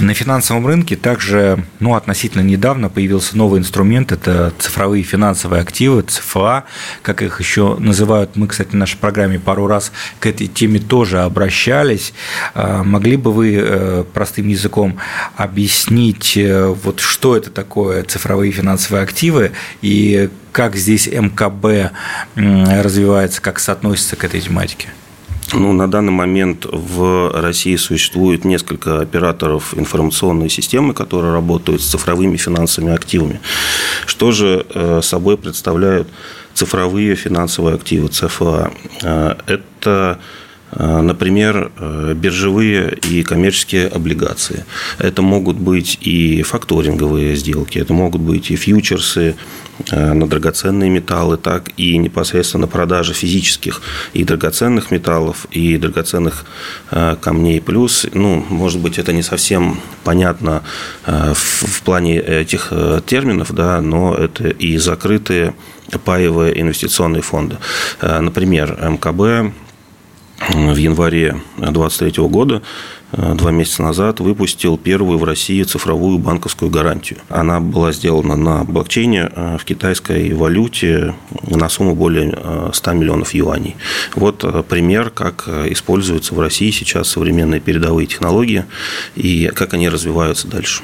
На 0.00 0.14
финансовом 0.14 0.66
рынке 0.66 0.96
также 0.96 1.64
ну, 1.78 1.94
относительно 1.94 2.42
недавно 2.42 2.88
появился 2.88 3.36
новый 3.36 3.60
инструмент– 3.60 4.10
это 4.12 4.52
цифровые 4.58 5.02
финансовые 5.02 5.62
активы, 5.62 6.02
ЦФА, 6.02 6.64
как 7.02 7.22
их 7.22 7.40
еще 7.40 7.76
называют. 7.78 8.34
Мы, 8.34 8.48
кстати, 8.48 8.70
в 8.70 8.74
нашей 8.74 8.96
программе 8.96 9.38
пару 9.38 9.66
раз 9.66 9.92
к 10.18 10.26
этой 10.26 10.46
теме 10.46 10.80
тоже 10.80 11.20
обращались. 11.20 12.14
А, 12.54 12.82
могли 12.82 13.16
бы 13.16 13.32
вы 13.32 13.54
э, 13.56 14.04
простым 14.12 14.48
языком 14.48 14.98
объяснить, 15.36 16.36
э, 16.36 16.66
вот 16.66 17.00
что 17.00 17.36
это 17.36 17.50
такое 17.50 18.02
цифровые 18.02 18.50
финансовые 18.52 19.04
активы 19.04 19.52
и 19.82 20.30
как 20.52 20.76
здесь 20.76 21.06
МКБ 21.06 21.92
развивается, 22.34 23.40
как 23.40 23.58
соотносится 23.58 24.16
к 24.16 24.24
этой 24.24 24.40
тематике? 24.40 24.88
Ну, 25.52 25.72
на 25.72 25.90
данный 25.90 26.12
момент 26.12 26.66
в 26.70 27.30
России 27.34 27.76
существует 27.76 28.44
несколько 28.44 29.00
операторов 29.00 29.74
информационной 29.76 30.48
системы, 30.48 30.94
которые 30.94 31.32
работают 31.32 31.82
с 31.82 31.90
цифровыми 31.90 32.36
финансовыми 32.36 32.94
активами. 32.94 33.40
Что 34.06 34.32
же 34.32 34.66
э, 34.74 35.00
собой 35.02 35.36
представляют 35.36 36.08
цифровые 36.54 37.14
финансовые 37.16 37.74
активы, 37.74 38.08
ЦФА? 38.08 38.72
Э, 39.02 39.34
это 39.46 40.18
Например, 40.74 41.70
биржевые 42.14 42.96
и 43.10 43.22
коммерческие 43.22 43.88
облигации. 43.88 44.64
Это 44.98 45.20
могут 45.22 45.56
быть 45.56 45.98
и 46.00 46.42
факторинговые 46.42 47.36
сделки, 47.36 47.78
это 47.78 47.92
могут 47.92 48.22
быть 48.22 48.50
и 48.50 48.56
фьючерсы, 48.56 49.36
Э, 49.90 50.12
на 50.12 50.28
драгоценные 50.28 50.90
металлы, 50.90 51.36
так 51.38 51.70
и 51.76 51.96
непосредственно 51.96 52.66
продажа 52.66 53.14
физических 53.14 53.80
и 54.12 54.22
драгоценных 54.22 54.90
металлов, 54.90 55.46
и 55.50 55.78
драгоценных 55.78 56.44
э, 56.90 57.16
камней. 57.20 57.60
Плюс, 57.60 58.06
ну, 58.12 58.44
может 58.48 58.80
быть, 58.80 58.98
это 58.98 59.12
не 59.12 59.22
совсем 59.22 59.80
понятно 60.04 60.62
э, 61.06 61.32
в 61.34 61.82
плане 61.82 62.20
этих 62.20 62.72
терминов, 63.06 63.52
да, 63.54 63.80
но 63.80 64.14
это 64.14 64.48
и 64.48 64.76
закрытые 64.76 65.54
паевые 66.04 66.60
инвестиционные 66.60 67.22
фонды. 67.22 67.56
Например, 68.00 68.78
МКБ 68.80 69.52
в 70.50 70.76
январе 70.76 71.36
2023 71.58 72.24
года 72.28 72.62
Э, 73.12 73.34
два 73.34 73.50
месяца 73.50 73.82
назад 73.82 74.20
выпустил 74.20 74.78
первую 74.78 75.18
в 75.18 75.24
России 75.24 75.62
цифровую 75.62 76.18
банковскую 76.18 76.70
гарантию. 76.70 77.18
Она 77.28 77.60
была 77.60 77.92
сделана 77.92 78.36
на 78.36 78.64
блокчейне 78.64 79.30
э, 79.30 79.58
в 79.58 79.64
китайской 79.64 80.32
валюте 80.32 81.14
на 81.42 81.68
сумму 81.68 81.94
более 81.94 82.38
100 82.72 82.90
э, 82.90 82.94
миллионов 82.94 83.34
юаней. 83.34 83.76
Вот 84.14 84.66
пример, 84.66 85.10
как 85.10 85.46
используются 85.48 86.34
в 86.34 86.40
России 86.40 86.70
сейчас 86.70 87.08
современные 87.08 87.60
передовые 87.60 88.06
технологии 88.06 88.64
и 89.14 89.50
как 89.54 89.74
они 89.74 89.88
развиваются 89.88 90.48
дальше. 90.48 90.82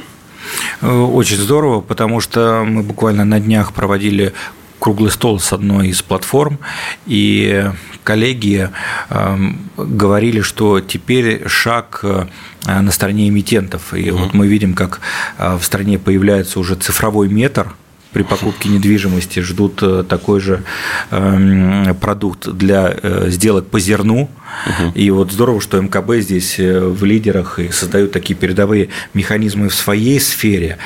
Очень 0.82 1.36
здорово, 1.36 1.80
потому 1.80 2.20
что 2.20 2.64
мы 2.66 2.82
буквально 2.82 3.24
на 3.24 3.40
днях 3.40 3.72
проводили 3.72 4.32
круглый 4.78 5.10
стол 5.10 5.40
с 5.40 5.52
одной 5.52 5.88
из 5.88 6.02
платформ, 6.02 6.58
и 7.06 7.70
коллеги 8.08 8.70
эм, 9.10 9.58
говорили, 9.76 10.40
что 10.40 10.80
теперь 10.80 11.46
шаг 11.46 12.00
э, 12.02 12.24
на 12.64 12.90
стороне 12.90 13.28
эмитентов. 13.28 13.92
И 13.92 14.10
угу. 14.10 14.24
вот 14.24 14.34
мы 14.34 14.46
видим, 14.46 14.72
как 14.72 15.00
э, 15.36 15.58
в 15.58 15.62
стране 15.62 15.98
появляется 15.98 16.58
уже 16.58 16.74
цифровой 16.74 17.28
метр, 17.28 17.74
при 18.14 18.22
покупке 18.22 18.70
недвижимости 18.70 19.40
ждут 19.40 19.82
э, 19.82 20.04
такой 20.08 20.40
же 20.40 20.64
эм, 21.10 21.94
продукт 21.96 22.48
для 22.48 22.96
сделок 23.26 23.66
по 23.66 23.78
зерну. 23.78 24.30
Угу. 24.66 24.92
И 24.94 25.10
вот 25.10 25.30
здорово, 25.30 25.60
что 25.60 25.78
МКБ 25.78 26.14
здесь 26.20 26.56
в 26.58 27.04
лидерах 27.04 27.58
и 27.58 27.70
создают 27.70 28.12
такие 28.12 28.34
передовые 28.34 28.88
механизмы 29.12 29.68
в 29.68 29.74
своей 29.74 30.18
сфере. 30.18 30.78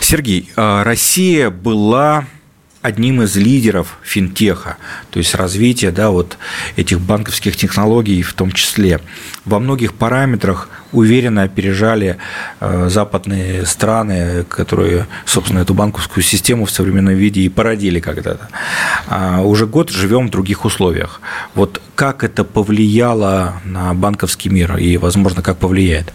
Сергей, 0.00 0.48
Россия 0.56 1.50
была 1.50 2.24
одним 2.82 3.22
из 3.22 3.36
лидеров 3.36 3.98
финтеха, 4.02 4.76
то 5.10 5.18
есть 5.18 5.34
развития 5.34 5.92
да, 5.92 6.10
вот 6.10 6.36
этих 6.76 7.00
банковских 7.00 7.56
технологий 7.56 8.22
в 8.22 8.32
том 8.34 8.50
числе. 8.52 9.00
Во 9.44 9.60
многих 9.60 9.94
параметрах 9.94 10.68
уверенно 10.90 11.42
опережали 11.42 12.18
э, 12.60 12.88
западные 12.90 13.64
страны, 13.66 14.44
которые, 14.44 15.06
собственно, 15.24 15.60
эту 15.60 15.74
банковскую 15.74 16.24
систему 16.24 16.66
в 16.66 16.70
современном 16.70 17.14
виде 17.14 17.40
и 17.40 17.48
породили 17.48 18.00
когда-то. 18.00 18.48
А 19.08 19.40
уже 19.40 19.66
год 19.66 19.90
живем 19.90 20.26
в 20.26 20.30
других 20.30 20.64
условиях. 20.64 21.20
Вот 21.54 21.80
как 21.94 22.24
это 22.24 22.44
повлияло 22.44 23.60
на 23.64 23.94
банковский 23.94 24.48
мир 24.48 24.76
и, 24.76 24.96
возможно, 24.96 25.40
как 25.40 25.58
повлияет? 25.58 26.12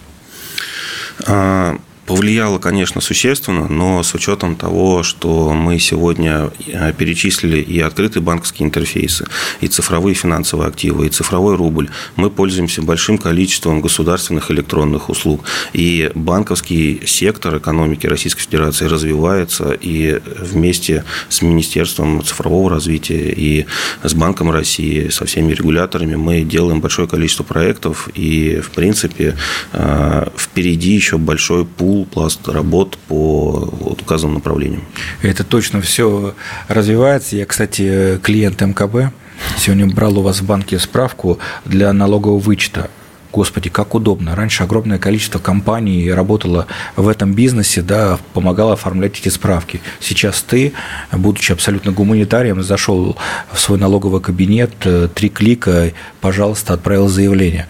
Повлияло, 2.07 2.57
конечно, 2.57 3.01
существенно, 3.01 3.67
но 3.67 4.01
с 4.01 4.13
учетом 4.13 4.55
того, 4.55 5.03
что 5.03 5.51
мы 5.51 5.77
сегодня 5.77 6.51
э, 6.65 6.93
перечислили 6.93 7.57
и 7.57 7.81
открытые 7.81 8.23
банковские 8.23 8.65
интерфейсы, 8.65 9.25
и 9.59 9.67
цифровые 9.67 10.15
финансовые 10.15 10.69
активы, 10.69 11.07
и 11.07 11.09
цифровой 11.09 11.57
рубль, 11.57 11.89
мы 12.15 12.29
пользуемся 12.29 12.81
большим 12.81 13.17
количеством 13.17 13.81
государственных 13.81 14.49
электронных 14.51 15.09
услуг. 15.09 15.43
И 15.73 16.09
банковский 16.15 17.01
сектор 17.05 17.57
экономики 17.57 18.07
Российской 18.07 18.43
Федерации 18.43 18.85
развивается, 18.85 19.73
и 19.73 20.21
вместе 20.39 21.03
с 21.27 21.41
Министерством 21.41 22.23
цифрового 22.23 22.69
развития 22.69 23.33
и 23.35 23.65
с 24.01 24.13
Банком 24.13 24.49
России, 24.49 25.09
со 25.09 25.25
всеми 25.25 25.51
регуляторами 25.51 26.15
мы 26.15 26.43
делаем 26.43 26.79
большое 26.79 27.09
количество 27.09 27.43
проектов, 27.43 28.07
и, 28.13 28.61
в 28.61 28.69
принципе, 28.69 29.35
э, 29.73 30.29
впереди 30.37 30.91
еще 30.91 31.17
большой 31.17 31.65
пул 31.65 31.96
пул, 31.97 32.05
пласт 32.05 32.47
работ 32.47 32.97
по 33.07 33.69
вот 33.79 34.01
указанным 34.01 34.35
направлениям. 34.35 34.83
Это 35.21 35.43
точно 35.43 35.81
все 35.81 36.33
развивается. 36.67 37.35
Я, 37.35 37.45
кстати, 37.45 38.19
клиент 38.21 38.61
МКБ. 38.61 39.13
Сегодня 39.57 39.87
брал 39.87 40.19
у 40.19 40.21
вас 40.21 40.41
в 40.41 40.45
банке 40.45 40.79
справку 40.79 41.39
для 41.65 41.93
налогового 41.93 42.39
вычета. 42.39 42.89
Господи, 43.31 43.69
как 43.69 43.93
удобно. 43.93 44.35
Раньше 44.35 44.63
огромное 44.63 44.99
количество 44.99 45.37
компаний 45.37 46.11
работало 46.11 46.65
в 46.95 47.07
этом 47.07 47.33
бизнесе, 47.33 47.81
да, 47.81 48.17
помогало 48.33 48.73
оформлять 48.73 49.19
эти 49.19 49.29
справки. 49.29 49.81
Сейчас 49.99 50.41
ты, 50.41 50.73
будучи 51.11 51.51
абсолютно 51.51 51.91
гуманитарием, 51.91 52.63
зашел 52.63 53.17
в 53.51 53.59
свой 53.59 53.77
налоговый 53.77 54.21
кабинет, 54.21 54.71
э, 54.85 55.09
три 55.13 55.29
клика, 55.29 55.91
пожалуйста, 56.21 56.73
отправил 56.73 57.09
заявление. 57.09 57.67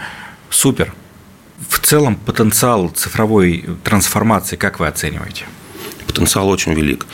Супер 0.50 0.94
в 1.58 1.80
целом 1.80 2.16
потенциал 2.16 2.90
цифровой 2.90 3.66
трансформации 3.84 4.56
как 4.56 4.80
вы 4.80 4.88
оцениваете? 4.88 5.46
Потенциал 6.06 6.48
очень 6.50 6.74
велик. 6.74 7.06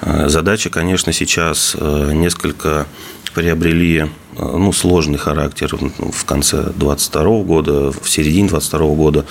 Э, 0.00 0.28
задача, 0.28 0.70
конечно, 0.70 1.12
сейчас 1.12 1.76
э, 1.78 2.12
несколько 2.12 2.86
приобрели 3.34 3.98
э, 3.98 4.06
ну, 4.36 4.72
сложный 4.72 5.18
характер 5.18 5.76
в 5.76 6.24
конце 6.24 6.56
2022 6.56 7.42
года, 7.42 7.92
в 7.92 8.08
середине 8.08 8.48
2022 8.48 8.94
года, 8.94 9.24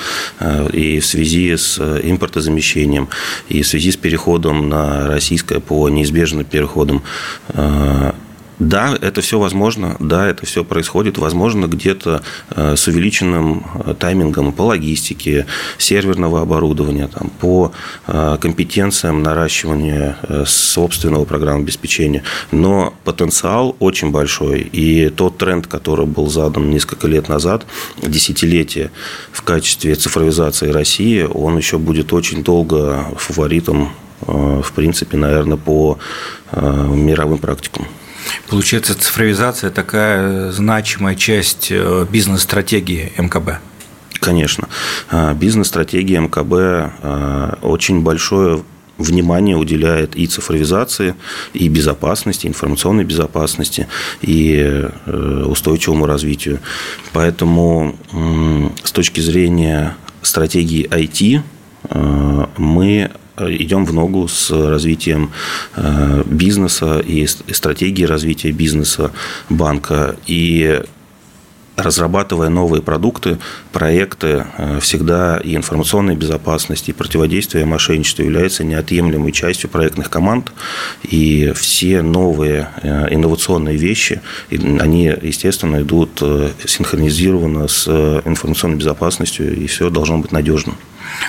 и 0.73 0.99
в 0.99 1.05
связи 1.05 1.55
с 1.55 1.79
импортозамещением, 1.79 3.09
и 3.47 3.61
в 3.61 3.67
связи 3.67 3.91
с 3.91 3.97
переходом 3.97 4.69
на 4.69 5.07
российское 5.07 5.59
ПО, 5.59 5.89
неизбежным 5.89 6.45
переходом 6.45 7.03
да, 8.61 8.95
это 9.01 9.21
все 9.21 9.39
возможно, 9.39 9.95
да, 9.99 10.27
это 10.27 10.45
все 10.45 10.63
происходит, 10.63 11.17
возможно, 11.17 11.65
где-то 11.65 12.21
э, 12.51 12.75
с 12.75 12.87
увеличенным 12.87 13.65
э, 13.73 13.95
таймингом 13.97 14.53
по 14.53 14.61
логистике, 14.61 15.47
серверного 15.79 16.41
оборудования, 16.41 17.07
там, 17.07 17.31
по 17.39 17.71
э, 18.05 18.37
компетенциям 18.39 19.23
наращивания 19.23 20.15
собственного 20.45 21.25
программного 21.25 21.63
обеспечения. 21.63 22.23
Но 22.51 22.93
потенциал 23.03 23.75
очень 23.79 24.11
большой. 24.11 24.61
И 24.61 25.09
тот 25.09 25.39
тренд, 25.39 25.65
который 25.65 26.05
был 26.05 26.27
задан 26.29 26.69
несколько 26.69 27.07
лет 27.07 27.29
назад, 27.29 27.65
десятилетие 27.97 28.91
в 29.31 29.41
качестве 29.41 29.95
цифровизации 29.95 30.69
России, 30.69 31.23
он 31.23 31.57
еще 31.57 31.79
будет 31.79 32.13
очень 32.13 32.43
долго 32.43 33.07
фаворитом, 33.17 33.93
в 34.21 34.71
принципе, 34.75 35.17
наверное, 35.17 35.57
по 35.57 35.97
мировым 36.53 37.39
практикам. 37.39 37.87
Получается, 38.47 38.95
цифровизация 38.95 39.69
такая 39.69 40.51
значимая 40.51 41.15
часть 41.15 41.67
э, 41.71 42.05
бизнес-стратегии 42.09 43.11
МКБ. 43.17 43.59
Конечно. 44.19 44.67
А, 45.09 45.33
бизнес-стратегия 45.33 46.19
МКБ 46.19 46.53
а, 46.53 47.57
очень 47.61 48.01
большое 48.01 48.63
внимание 48.97 49.57
уделяет 49.57 50.15
и 50.15 50.27
цифровизации, 50.27 51.15
и 51.53 51.67
безопасности, 51.69 52.45
информационной 52.45 53.03
безопасности, 53.03 53.87
и 54.21 54.55
э, 55.05 55.43
устойчивому 55.47 56.05
развитию. 56.05 56.59
Поэтому 57.11 57.95
с 58.83 58.91
точки 58.91 59.19
зрения 59.19 59.95
стратегии 60.21 60.87
IT 60.87 61.41
э, 61.89 62.45
мы 62.57 63.11
идем 63.49 63.85
в 63.85 63.93
ногу 63.93 64.27
с 64.27 64.51
развитием 64.51 65.31
э, 65.75 66.23
бизнеса 66.25 66.99
и 66.99 67.25
стратегии 67.27 68.03
развития 68.03 68.51
бизнеса 68.51 69.11
банка. 69.49 70.15
И 70.27 70.81
разрабатывая 71.77 72.49
новые 72.49 72.81
продукты, 72.81 73.37
проекты, 73.71 74.45
э, 74.57 74.79
всегда 74.81 75.37
и 75.37 75.55
информационная 75.55 76.15
безопасность, 76.15 76.89
и 76.89 76.93
противодействие 76.93 77.65
мошенничеству 77.65 78.23
является 78.23 78.63
неотъемлемой 78.63 79.31
частью 79.31 79.69
проектных 79.69 80.09
команд. 80.09 80.51
И 81.03 81.51
все 81.55 82.01
новые 82.01 82.69
э, 82.81 83.07
инновационные 83.13 83.77
вещи, 83.77 84.21
они, 84.49 85.05
естественно, 85.21 85.81
идут 85.81 86.21
синхронизированно 86.65 87.67
с 87.67 87.87
информационной 88.25 88.77
безопасностью, 88.77 89.55
и 89.55 89.67
все 89.67 89.89
должно 89.89 90.19
быть 90.19 90.31
надежным 90.31 90.75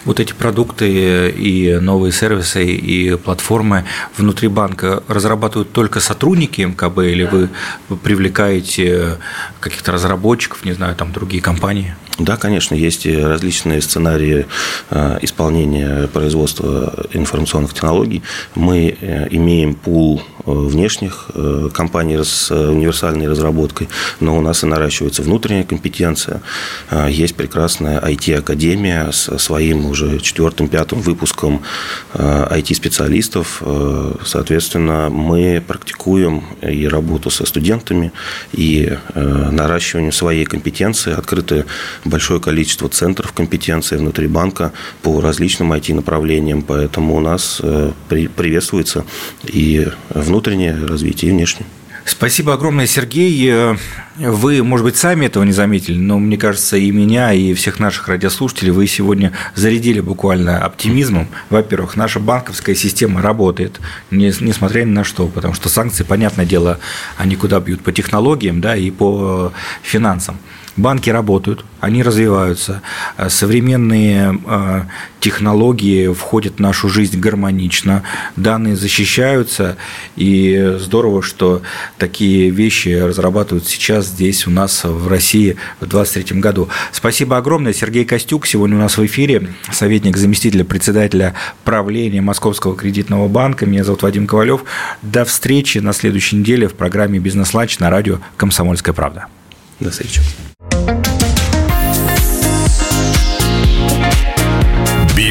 вот 0.04 0.20
эти 0.20 0.32
продукты 0.32 1.30
и 1.30 1.78
новые 1.80 2.12
сервисы 2.12 2.64
и 2.64 3.16
платформы 3.16 3.84
внутри 4.16 4.48
банка 4.48 5.02
разрабатывают 5.08 5.72
только 5.72 6.00
сотрудники 6.00 6.62
МКБ 6.62 6.98
или 6.98 7.24
вы 7.24 7.48
привлекаете 7.96 9.18
каких-то 9.60 9.92
разработчиков, 9.92 10.64
не 10.64 10.72
знаю, 10.72 10.96
там 10.96 11.12
другие 11.12 11.42
компании? 11.42 11.94
Да, 12.18 12.36
конечно, 12.36 12.74
есть 12.74 13.06
различные 13.06 13.80
сценарии 13.80 14.46
э, 14.90 15.18
исполнения 15.22 16.08
производства 16.08 17.06
информационных 17.12 17.72
технологий. 17.72 18.22
Мы 18.54 18.96
э, 19.00 19.28
имеем 19.30 19.74
пул 19.74 20.22
э, 20.44 20.50
внешних 20.52 21.30
компаний 21.72 22.22
с 22.22 22.50
универсальной 22.50 23.28
разработкой, 23.28 23.88
но 24.20 24.36
у 24.36 24.40
нас 24.42 24.62
и 24.62 24.66
наращивается 24.66 25.22
внутренняя 25.22 25.64
компетенция. 25.64 26.42
Есть 27.08 27.34
прекрасная 27.36 28.00
IT-академия 28.00 29.10
с 29.10 29.38
своим 29.38 29.86
уже 29.86 30.18
четвертым-пятым 30.18 31.00
выпуском 31.00 31.62
IT-специалистов. 32.14 33.62
Соответственно, 34.24 35.08
мы 35.10 35.62
практикуем 35.66 36.44
и 36.60 36.86
работу 36.86 37.30
со 37.30 37.46
студентами, 37.46 38.12
и 38.52 38.96
наращиванием 39.14 40.12
своей 40.12 40.44
компетенции, 40.44 41.12
открыты 41.12 41.64
большое 42.04 42.40
количество 42.40 42.88
центров 42.88 43.32
компетенции 43.32 43.96
внутри 43.96 44.26
банка 44.26 44.72
по 45.02 45.20
различным 45.20 45.72
IT-направлениям, 45.72 46.62
поэтому 46.62 47.16
у 47.16 47.20
нас 47.20 47.60
э, 47.62 47.92
приветствуется 48.08 49.04
и 49.44 49.88
внутреннее 50.10 50.74
развитие, 50.86 51.30
и 51.30 51.34
внешнее. 51.34 51.66
Спасибо 52.04 52.54
огромное, 52.54 52.86
Сергей. 52.86 53.48
Э, 53.48 53.76
вы, 54.16 54.62
может 54.64 54.84
быть, 54.84 54.96
сами 54.96 55.26
этого 55.26 55.44
не 55.44 55.52
заметили, 55.52 55.96
но 55.96 56.18
мне 56.18 56.36
кажется, 56.36 56.76
и 56.76 56.90
меня, 56.90 57.32
и 57.32 57.54
всех 57.54 57.78
наших 57.78 58.08
радиослушателей 58.08 58.72
вы 58.72 58.86
сегодня 58.88 59.32
зарядили 59.54 60.00
буквально 60.00 60.58
оптимизмом. 60.58 61.28
Во-первых, 61.48 61.96
наша 61.96 62.18
банковская 62.18 62.74
система 62.74 63.22
работает, 63.22 63.80
несмотря 64.10 64.82
ни 64.82 64.90
на 64.90 65.04
что, 65.04 65.28
потому 65.28 65.54
что 65.54 65.68
санкции, 65.68 66.02
понятное 66.02 66.44
дело, 66.44 66.80
они 67.16 67.36
куда 67.36 67.60
бьют 67.60 67.82
по 67.82 67.92
технологиям 67.92 68.60
да, 68.60 68.76
и 68.76 68.90
по 68.90 69.52
финансам. 69.82 70.38
Банки 70.76 71.10
работают, 71.10 71.66
они 71.80 72.02
развиваются, 72.02 72.80
э, 73.18 73.28
современные 73.28 74.40
э, 74.46 74.82
технологии 75.20 76.12
входят 76.12 76.54
в 76.56 76.58
нашу 76.60 76.88
жизнь 76.88 77.20
гармонично, 77.20 78.04
данные 78.36 78.76
защищаются, 78.76 79.76
и 80.16 80.76
здорово, 80.78 81.20
что 81.20 81.60
такие 81.98 82.48
вещи 82.48 82.88
разрабатывают 82.88 83.68
сейчас 83.68 84.06
здесь 84.06 84.46
у 84.46 84.50
нас 84.50 84.84
в 84.84 85.08
России 85.08 85.56
в 85.80 85.86
2023 85.86 86.40
году. 86.40 86.68
Спасибо 86.90 87.36
огромное. 87.36 87.74
Сергей 87.74 88.06
Костюк 88.06 88.46
сегодня 88.46 88.76
у 88.76 88.80
нас 88.80 88.96
в 88.96 89.04
эфире, 89.04 89.48
советник 89.70 90.16
заместителя 90.16 90.64
председателя 90.64 91.34
правления 91.64 92.22
Московского 92.22 92.74
кредитного 92.74 93.28
банка. 93.28 93.66
Меня 93.66 93.84
зовут 93.84 94.02
Вадим 94.02 94.26
Ковалев. 94.26 94.64
До 95.02 95.26
встречи 95.26 95.78
на 95.78 95.92
следующей 95.92 96.36
неделе 96.36 96.66
в 96.66 96.74
программе 96.74 97.18
«Бизнес-ланч» 97.18 97.78
на 97.78 97.90
радио 97.90 98.20
«Комсомольская 98.38 98.94
правда». 98.94 99.26
До 99.80 99.90
встречи. 99.90 100.20